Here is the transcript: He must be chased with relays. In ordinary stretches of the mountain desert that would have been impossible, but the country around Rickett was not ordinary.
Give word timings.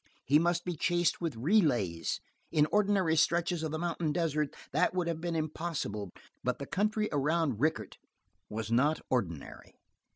He 0.25 0.39
must 0.39 0.65
be 0.65 0.75
chased 0.75 1.21
with 1.21 1.35
relays. 1.35 2.21
In 2.51 2.65
ordinary 2.71 3.15
stretches 3.15 3.61
of 3.61 3.69
the 3.69 3.77
mountain 3.77 4.11
desert 4.11 4.55
that 4.71 4.95
would 4.95 5.05
have 5.05 5.21
been 5.21 5.35
impossible, 5.35 6.09
but 6.43 6.57
the 6.57 6.65
country 6.65 7.07
around 7.11 7.59
Rickett 7.59 7.97
was 8.49 8.71
not 8.71 8.99
ordinary. 9.11 9.77